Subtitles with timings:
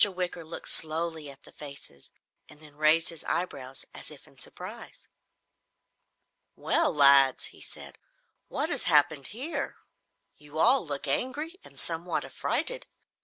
[0.03, 2.09] Wicker looked slowly at all the faces
[2.49, 5.07] and then raised his eyebrows as if in surprise.
[6.55, 7.99] "Well, lads," he said,
[8.47, 9.75] "what has happened here?
[10.39, 12.87] You all look angry and somewhat a frighted.